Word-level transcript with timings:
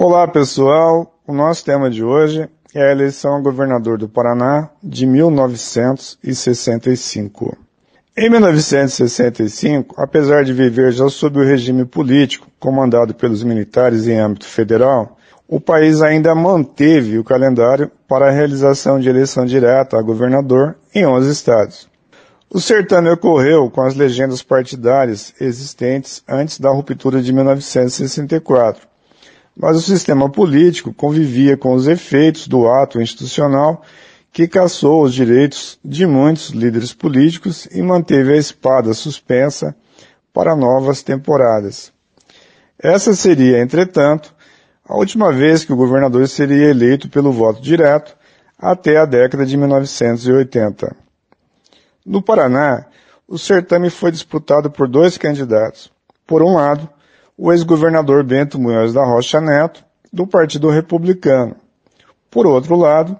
Olá 0.00 0.28
pessoal, 0.28 1.12
o 1.26 1.34
nosso 1.34 1.64
tema 1.64 1.90
de 1.90 2.04
hoje 2.04 2.48
é 2.72 2.80
a 2.80 2.92
eleição 2.92 3.34
a 3.34 3.40
governador 3.40 3.98
do 3.98 4.08
Paraná 4.08 4.70
de 4.80 5.04
1965. 5.04 7.58
Em 8.16 8.30
1965, 8.30 10.00
apesar 10.00 10.44
de 10.44 10.52
viver 10.52 10.92
já 10.92 11.08
sob 11.08 11.40
o 11.40 11.44
regime 11.44 11.84
político 11.84 12.46
comandado 12.60 13.12
pelos 13.12 13.42
militares 13.42 14.06
em 14.06 14.20
âmbito 14.20 14.46
federal, 14.46 15.16
o 15.48 15.60
país 15.60 16.00
ainda 16.00 16.32
manteve 16.32 17.18
o 17.18 17.24
calendário 17.24 17.90
para 18.06 18.28
a 18.28 18.32
realização 18.32 19.00
de 19.00 19.08
eleição 19.08 19.44
direta 19.44 19.98
a 19.98 20.02
governador 20.02 20.76
em 20.94 21.04
11 21.04 21.28
estados. 21.28 21.88
O 22.48 22.60
certame 22.60 23.10
ocorreu 23.10 23.68
com 23.68 23.82
as 23.82 23.96
legendas 23.96 24.44
partidárias 24.44 25.34
existentes 25.40 26.22
antes 26.28 26.60
da 26.60 26.70
ruptura 26.70 27.20
de 27.20 27.32
1964, 27.32 28.86
mas 29.58 29.76
o 29.76 29.82
sistema 29.82 30.30
político 30.30 30.94
convivia 30.94 31.56
com 31.56 31.74
os 31.74 31.88
efeitos 31.88 32.46
do 32.46 32.68
ato 32.68 33.00
institucional 33.00 33.82
que 34.32 34.46
caçou 34.46 35.02
os 35.02 35.12
direitos 35.12 35.80
de 35.84 36.06
muitos 36.06 36.50
líderes 36.50 36.92
políticos 36.94 37.66
e 37.72 37.82
manteve 37.82 38.34
a 38.34 38.36
espada 38.36 38.94
suspensa 38.94 39.74
para 40.32 40.54
novas 40.54 41.02
temporadas. 41.02 41.92
Essa 42.78 43.14
seria, 43.14 43.60
entretanto, 43.60 44.32
a 44.88 44.96
última 44.96 45.32
vez 45.32 45.64
que 45.64 45.72
o 45.72 45.76
governador 45.76 46.28
seria 46.28 46.70
eleito 46.70 47.08
pelo 47.08 47.32
voto 47.32 47.60
direto 47.60 48.16
até 48.56 48.96
a 48.96 49.04
década 49.04 49.44
de 49.44 49.56
1980. 49.56 50.94
No 52.06 52.22
Paraná, 52.22 52.86
o 53.26 53.36
certame 53.36 53.90
foi 53.90 54.12
disputado 54.12 54.70
por 54.70 54.86
dois 54.86 55.18
candidatos. 55.18 55.90
Por 56.24 56.42
um 56.42 56.54
lado, 56.54 56.88
o 57.38 57.52
ex-governador 57.52 58.24
Bento 58.24 58.58
Munhoz 58.58 58.92
da 58.92 59.04
Rocha 59.04 59.40
Neto, 59.40 59.84
do 60.12 60.26
Partido 60.26 60.68
Republicano. 60.68 61.54
Por 62.28 62.48
outro 62.48 62.74
lado, 62.74 63.16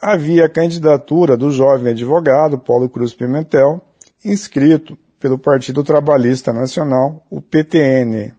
havia 0.00 0.44
a 0.44 0.48
candidatura 0.48 1.38
do 1.38 1.50
jovem 1.50 1.92
advogado 1.92 2.58
Paulo 2.58 2.88
Cruz 2.90 3.14
Pimentel, 3.14 3.80
inscrito 4.22 4.98
pelo 5.18 5.38
Partido 5.38 5.82
Trabalhista 5.82 6.52
Nacional, 6.52 7.24
o 7.30 7.40
PTN. 7.40 8.34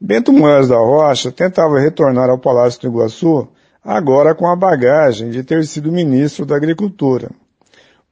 Bento 0.00 0.32
Munhoz 0.32 0.68
da 0.68 0.78
Rocha 0.78 1.30
tentava 1.30 1.78
retornar 1.78 2.28
ao 2.28 2.38
Palácio 2.38 2.80
do 2.80 2.88
Iguaçu, 2.88 3.46
agora 3.84 4.34
com 4.34 4.48
a 4.48 4.56
bagagem 4.56 5.30
de 5.30 5.44
ter 5.44 5.64
sido 5.64 5.92
ministro 5.92 6.44
da 6.44 6.56
Agricultura. 6.56 7.30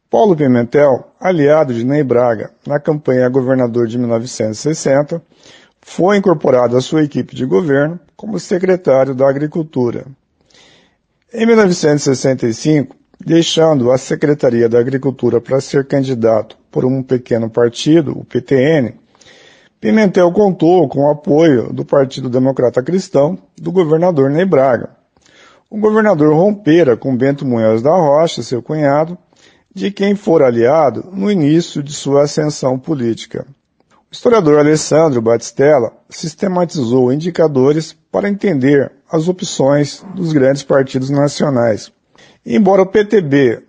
Paulo 0.09 0.37
Pimentel, 0.37 1.13
aliado 1.19 1.75
de 1.75 1.85
Ney 1.85 2.05
Braga 2.05 2.51
na 2.65 2.79
campanha 2.79 3.27
a 3.27 3.29
governador 3.29 3.89
de 3.89 3.99
1960, 3.99 5.21
foi 5.89 6.17
incorporado 6.17 6.77
à 6.77 6.81
sua 6.81 7.05
equipe 7.05 7.35
de 7.35 7.47
governo 7.47 7.99
como 8.17 8.41
secretário 8.41 9.15
da 9.15 9.31
Agricultura. 9.31 10.05
Em 11.33 11.47
1965, 11.47 12.97
deixando 13.25 13.93
a 13.93 13.97
Secretaria 13.97 14.69
da 14.69 14.81
Agricultura 14.81 15.41
para 15.41 15.61
ser 15.61 15.87
candidato 15.87 16.59
por 16.73 16.85
um 16.85 17.05
pequeno 17.05 17.49
partido, 17.49 18.19
o 18.19 18.25
PTN, 18.25 18.95
Pimentel 19.81 20.33
contou 20.33 20.89
com 20.89 21.05
o 21.05 21.11
apoio 21.11 21.73
do 21.73 21.85
Partido 21.85 22.29
Democrata 22.29 22.83
Cristão 22.83 23.39
do 23.57 23.71
governador 23.71 24.29
Ney 24.29 24.45
Braga. 24.45 24.91
O 25.71 25.79
governador 25.79 26.35
rompera 26.35 26.97
com 26.97 27.17
Bento 27.17 27.47
Munhoz 27.47 27.81
da 27.81 27.95
Rocha, 27.95 28.43
seu 28.43 28.61
cunhado, 28.61 29.17
de 29.73 29.93
quem 29.93 30.17
for 30.17 30.43
aliado 30.43 31.09
no 31.13 31.31
início 31.31 31.81
de 31.81 31.93
sua 31.93 32.25
ascensão 32.25 32.77
política. 32.77 33.47
Historiador 34.17 34.59
Alessandro 34.59 35.21
Batistella 35.21 35.93
sistematizou 36.09 37.13
indicadores 37.13 37.95
para 38.11 38.31
entender 38.31 38.91
as 39.13 39.29
opções 39.29 40.03
dos 40.15 40.33
grandes 40.33 40.63
partidos 40.63 41.11
nacionais. 41.11 41.93
Embora 42.45 42.81
o 42.81 42.87
PTB 42.87 43.63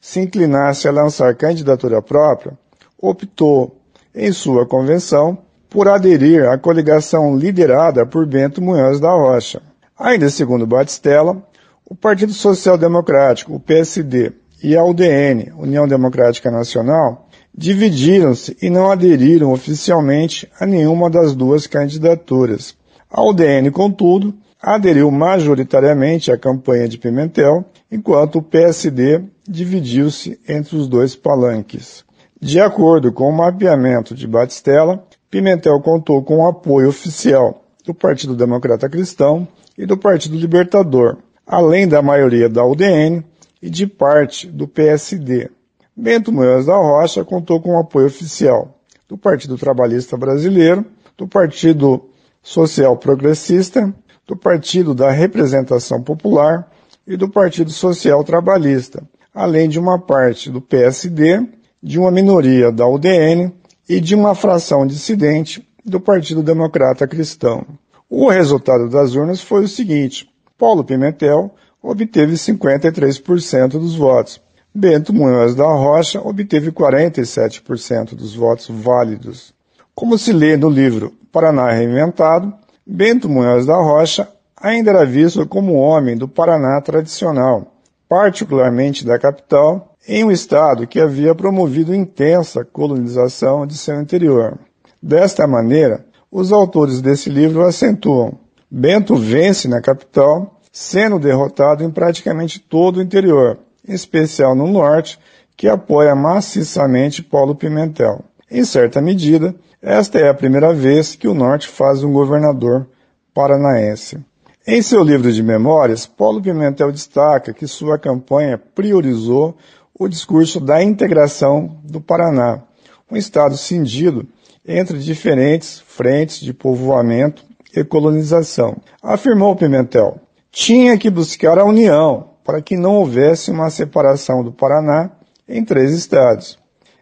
se 0.00 0.18
inclinasse 0.18 0.88
a 0.88 0.90
lançar 0.90 1.32
candidatura 1.36 2.02
própria, 2.02 2.58
optou, 3.00 3.80
em 4.12 4.32
sua 4.32 4.66
convenção, 4.66 5.38
por 5.70 5.86
aderir 5.86 6.48
à 6.48 6.58
coligação 6.58 7.38
liderada 7.38 8.04
por 8.04 8.26
Bento 8.26 8.60
Munhoz 8.60 8.98
da 8.98 9.12
Rocha. 9.12 9.62
Ainda 9.96 10.28
segundo 10.28 10.66
Batistella, 10.66 11.40
o 11.88 11.94
Partido 11.94 12.32
Social 12.32 12.76
Democrático, 12.76 13.54
o 13.54 13.60
PSD, 13.60 14.32
e 14.62 14.76
a 14.76 14.84
UDN, 14.84 15.52
União 15.56 15.88
Democrática 15.88 16.50
Nacional, 16.50 17.21
dividiram-se 17.54 18.56
e 18.62 18.70
não 18.70 18.90
aderiram 18.90 19.52
oficialmente 19.52 20.48
a 20.58 20.66
nenhuma 20.66 21.10
das 21.10 21.34
duas 21.34 21.66
candidaturas. 21.66 22.74
A 23.10 23.22
UDN, 23.22 23.70
contudo, 23.70 24.34
aderiu 24.60 25.10
majoritariamente 25.10 26.30
à 26.30 26.38
campanha 26.38 26.88
de 26.88 26.96
Pimentel, 26.96 27.64
enquanto 27.90 28.38
o 28.38 28.42
PSD 28.42 29.22
dividiu-se 29.46 30.40
entre 30.48 30.76
os 30.76 30.88
dois 30.88 31.14
palanques. 31.14 32.04
De 32.40 32.60
acordo 32.60 33.12
com 33.12 33.28
o 33.28 33.36
mapeamento 33.36 34.14
de 34.14 34.26
Batistella, 34.26 35.04
Pimentel 35.30 35.80
contou 35.80 36.22
com 36.22 36.38
o 36.38 36.46
apoio 36.46 36.88
oficial 36.88 37.64
do 37.84 37.92
Partido 37.92 38.34
Democrata 38.34 38.88
Cristão 38.88 39.46
e 39.76 39.84
do 39.84 39.96
Partido 39.96 40.36
Libertador, 40.36 41.18
além 41.46 41.86
da 41.86 42.00
maioria 42.00 42.48
da 42.48 42.64
UDN 42.64 43.24
e 43.60 43.68
de 43.68 43.86
parte 43.86 44.46
do 44.46 44.66
PSD. 44.66 45.50
Bento 45.94 46.32
Munhoz 46.32 46.66
da 46.66 46.76
Rocha 46.76 47.24
contou 47.24 47.60
com 47.60 47.76
o 47.76 47.78
apoio 47.78 48.06
oficial 48.06 48.78
do 49.06 49.18
Partido 49.18 49.58
Trabalhista 49.58 50.16
Brasileiro, 50.16 50.86
do 51.18 51.28
Partido 51.28 52.08
Social 52.42 52.96
Progressista, 52.96 53.94
do 54.26 54.34
Partido 54.34 54.94
da 54.94 55.10
Representação 55.10 56.02
Popular 56.02 56.66
e 57.06 57.16
do 57.16 57.28
Partido 57.28 57.70
Social 57.70 58.24
Trabalhista, 58.24 59.02
além 59.34 59.68
de 59.68 59.78
uma 59.78 59.98
parte 59.98 60.50
do 60.50 60.62
PSD, 60.62 61.46
de 61.82 61.98
uma 61.98 62.10
minoria 62.10 62.72
da 62.72 62.86
UDN 62.86 63.52
e 63.86 64.00
de 64.00 64.14
uma 64.14 64.34
fração 64.34 64.86
dissidente 64.86 65.66
do 65.84 66.00
Partido 66.00 66.42
Democrata 66.42 67.06
Cristão. 67.06 67.66
O 68.08 68.30
resultado 68.30 68.88
das 68.88 69.14
urnas 69.14 69.42
foi 69.42 69.64
o 69.64 69.68
seguinte: 69.68 70.28
Paulo 70.56 70.84
Pimentel 70.84 71.54
obteve 71.82 72.34
53% 72.34 73.68
dos 73.72 73.94
votos, 73.94 74.40
Bento 74.74 75.12
Munhoz 75.12 75.54
da 75.54 75.66
Rocha 75.66 76.18
obteve 76.26 76.72
47% 76.72 78.14
dos 78.14 78.34
votos 78.34 78.68
válidos. 78.70 79.52
Como 79.94 80.16
se 80.16 80.32
lê 80.32 80.56
no 80.56 80.70
livro 80.70 81.12
Paraná 81.30 81.70
Reinventado, 81.70 82.54
Bento 82.86 83.28
Munhoz 83.28 83.66
da 83.66 83.76
Rocha 83.76 84.26
ainda 84.56 84.90
era 84.90 85.04
visto 85.04 85.46
como 85.46 85.74
homem 85.74 86.16
do 86.16 86.26
Paraná 86.26 86.80
tradicional, 86.80 87.74
particularmente 88.08 89.04
da 89.04 89.18
capital, 89.18 89.94
em 90.08 90.24
um 90.24 90.30
estado 90.30 90.86
que 90.86 90.98
havia 90.98 91.34
promovido 91.34 91.94
intensa 91.94 92.64
colonização 92.64 93.66
de 93.66 93.76
seu 93.76 94.00
interior. 94.00 94.58
Desta 95.02 95.46
maneira, 95.46 96.06
os 96.30 96.50
autores 96.50 97.02
desse 97.02 97.28
livro 97.28 97.62
acentuam: 97.62 98.38
Bento 98.70 99.16
vence 99.16 99.68
na 99.68 99.82
capital, 99.82 100.58
sendo 100.72 101.18
derrotado 101.18 101.84
em 101.84 101.90
praticamente 101.90 102.58
todo 102.58 102.96
o 102.96 103.02
interior, 103.02 103.58
em 103.86 103.92
especial 103.92 104.54
no 104.54 104.66
norte, 104.66 105.18
que 105.56 105.68
apoia 105.68 106.14
maciçamente 106.14 107.22
Paulo 107.22 107.54
Pimentel. 107.54 108.24
Em 108.50 108.64
certa 108.64 109.00
medida, 109.00 109.54
esta 109.80 110.18
é 110.18 110.28
a 110.28 110.34
primeira 110.34 110.72
vez 110.72 111.14
que 111.14 111.26
o 111.26 111.34
norte 111.34 111.68
faz 111.68 112.04
um 112.04 112.12
governador 112.12 112.86
paranaense. 113.34 114.18
Em 114.66 114.80
seu 114.80 115.02
livro 115.02 115.32
de 115.32 115.42
memórias, 115.42 116.06
Paulo 116.06 116.40
Pimentel 116.40 116.92
destaca 116.92 117.52
que 117.52 117.66
sua 117.66 117.98
campanha 117.98 118.56
priorizou 118.56 119.56
o 119.98 120.08
discurso 120.08 120.60
da 120.60 120.82
integração 120.82 121.78
do 121.82 122.00
Paraná, 122.00 122.62
um 123.10 123.16
estado 123.16 123.56
cindido 123.56 124.26
entre 124.66 124.98
diferentes 124.98 125.80
frentes 125.80 126.40
de 126.40 126.52
povoamento 126.52 127.44
e 127.74 127.82
colonização. 127.82 128.76
Afirmou 129.02 129.56
Pimentel, 129.56 130.20
tinha 130.50 130.96
que 130.96 131.10
buscar 131.10 131.58
a 131.58 131.64
união, 131.64 132.31
para 132.44 132.62
que 132.62 132.76
não 132.76 132.96
houvesse 132.96 133.50
uma 133.50 133.70
separação 133.70 134.42
do 134.42 134.52
Paraná 134.52 135.10
em 135.48 135.64
três 135.64 135.92
estados. 135.92 136.58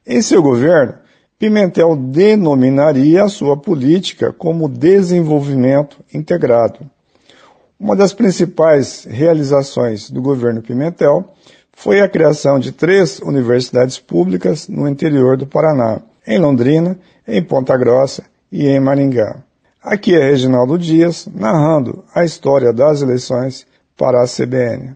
Em 0.07 0.21
seu 0.23 0.43
governo, 0.43 0.95
Pimentel 1.39 1.97
denominaria 1.97 3.25
a 3.25 3.29
sua 3.29 3.57
política 3.57 4.33
como 4.33 4.69
desenvolvimento 4.69 5.97
integrado. 6.13 6.81
Uma 7.79 7.97
das 7.97 8.13
principais 8.13 9.07
realizações 9.09 10.11
do 10.11 10.21
governo 10.21 10.61
Pimentel 10.61 11.25
foi 11.73 12.03
a 12.03 12.09
criação 12.09 12.59
de 12.59 12.73
três 12.73 13.21
universidades 13.21 13.99
públicas 13.99 14.69
no 14.69 14.87
interior 14.87 15.39
do 15.39 15.47
Paraná, 15.47 16.03
em 16.27 16.39
Londrina, 16.39 16.99
em 17.27 17.43
Ponta 17.43 17.75
Grossa 17.79 18.23
e 18.53 18.67
em 18.67 18.79
Maringá. 18.79 19.43
Aqui 19.83 20.15
é 20.15 20.23
Reginaldo 20.23 20.79
Dias 20.79 21.27
narrando 21.35 22.05
a 22.15 22.23
história 22.23 22.71
das 22.71 23.01
eleições 23.01 23.67
para 23.97 24.23
a 24.23 24.27
CBN. 24.27 24.95